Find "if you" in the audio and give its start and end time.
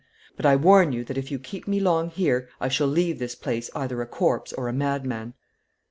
1.19-1.37